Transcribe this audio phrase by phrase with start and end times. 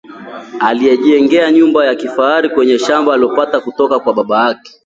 [0.59, 4.71] Alijijengea nyumba ya kifahari kwenye shamba alilopata kutoka kwa babake